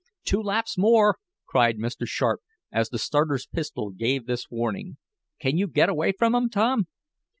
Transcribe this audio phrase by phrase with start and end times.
[0.23, 2.07] "Two laps more!" cried Mr.
[2.07, 4.97] Sharp, as the starter's pistol gave this warning.
[5.39, 6.87] "Can you get away from 'em, Tom?"